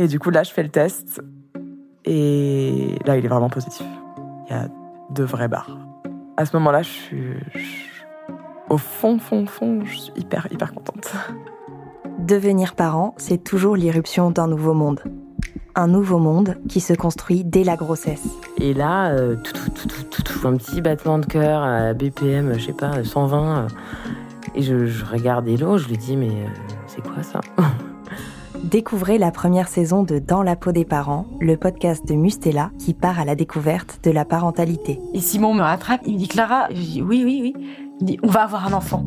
Et 0.00 0.08
du 0.08 0.18
coup, 0.18 0.30
là, 0.30 0.42
je 0.42 0.50
fais 0.50 0.62
le 0.62 0.70
test. 0.70 1.20
Et 2.06 2.96
là, 3.04 3.18
il 3.18 3.24
est 3.24 3.28
vraiment 3.28 3.50
positif. 3.50 3.86
Il 4.48 4.52
y 4.52 4.58
a 4.58 4.66
de 5.10 5.24
vraies 5.24 5.46
barres. 5.46 5.76
À 6.38 6.46
ce 6.46 6.56
moment-là, 6.56 6.80
je 6.80 6.88
suis, 6.88 7.34
je 7.54 7.58
suis 7.58 7.90
au 8.70 8.78
fond, 8.78 9.18
fond, 9.18 9.44
fond, 9.44 9.84
je 9.84 9.94
suis 9.98 10.12
hyper, 10.16 10.48
hyper 10.50 10.72
contente. 10.72 11.12
Devenir 12.18 12.76
parent, 12.76 13.14
c'est 13.18 13.44
toujours 13.44 13.76
l'irruption 13.76 14.30
d'un 14.30 14.46
nouveau 14.46 14.72
monde. 14.72 15.00
Un 15.74 15.88
nouveau 15.88 16.18
monde 16.18 16.56
qui 16.66 16.80
se 16.80 16.94
construit 16.94 17.44
dès 17.44 17.62
la 17.62 17.76
grossesse. 17.76 18.26
Et 18.58 18.72
là, 18.72 19.10
euh, 19.10 19.36
tout, 19.36 19.52
tout, 19.70 19.88
tout, 20.10 20.22
tout, 20.22 20.48
un 20.48 20.56
petit 20.56 20.80
battement 20.80 21.18
de 21.18 21.26
cœur 21.26 21.62
à 21.62 21.92
BPM, 21.92 22.54
je 22.54 22.66
sais 22.66 22.72
pas, 22.72 23.04
120. 23.04 23.58
euh, 23.58 23.68
et 24.54 24.62
je, 24.62 24.86
je 24.86 25.04
regarde 25.04 25.46
Hello, 25.46 25.76
je 25.76 25.88
lui 25.88 25.98
dis, 25.98 26.16
mais 26.16 26.30
euh, 26.30 26.48
c'est 26.86 27.02
quoi 27.02 27.22
ça? 27.22 27.40
Découvrez 28.64 29.16
la 29.16 29.30
première 29.30 29.68
saison 29.68 30.02
de 30.02 30.18
Dans 30.18 30.42
la 30.42 30.54
peau 30.54 30.70
des 30.70 30.84
parents, 30.84 31.26
le 31.40 31.56
podcast 31.56 32.06
de 32.06 32.14
Mustela 32.14 32.70
qui 32.78 32.92
part 32.92 33.18
à 33.18 33.24
la 33.24 33.34
découverte 33.34 34.00
de 34.04 34.10
la 34.10 34.26
parentalité. 34.26 35.00
Et 35.14 35.20
Simon 35.20 35.54
me 35.54 35.62
rattrape, 35.62 36.02
il 36.06 36.14
me 36.14 36.18
dit 36.18 36.28
Clara, 36.28 36.68
je 36.70 36.80
dis 36.80 37.02
oui, 37.02 37.22
oui, 37.24 37.40
oui. 37.42 37.54
Il 38.00 38.04
me 38.04 38.06
dit 38.06 38.18
on 38.22 38.28
va 38.28 38.42
avoir 38.42 38.66
un 38.66 38.74
enfant. 38.74 39.06